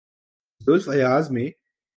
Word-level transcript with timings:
زلف 0.65 0.89
ایاز 0.89 1.31
میں۔ 1.31 1.49